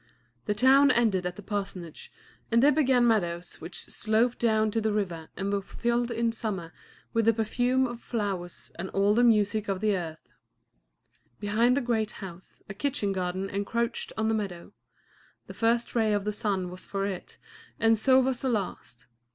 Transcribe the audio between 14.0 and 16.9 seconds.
on the meadow. The first ray of the sun was